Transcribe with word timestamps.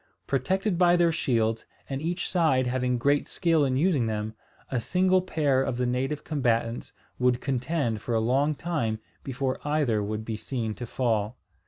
Protected 0.25 0.79
by 0.79 0.95
their 0.95 1.11
shields, 1.11 1.67
and 1.87 2.01
each 2.01 2.27
side 2.27 2.65
having 2.65 2.97
great 2.97 3.27
skill 3.27 3.63
in 3.63 3.77
using 3.77 4.07
them, 4.07 4.33
a 4.71 4.81
single 4.81 5.21
pair 5.21 5.61
of 5.61 5.77
the 5.77 5.85
native 5.85 6.23
combatants 6.23 6.91
would 7.19 7.39
contend 7.39 8.01
for 8.01 8.15
a 8.15 8.19
long 8.19 8.55
time 8.55 8.97
before 9.23 9.59
either 9.63 10.01
would 10.01 10.25
be 10.25 10.37
seen 10.37 10.73
to 10.73 10.87
fall. 10.87 11.37